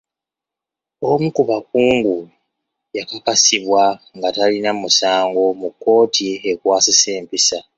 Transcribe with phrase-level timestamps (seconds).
[1.09, 2.17] Omu ku bakungu
[2.97, 3.83] yakakasibwa
[4.15, 7.59] nga talina musango mu kkooti ekwasisa empisa.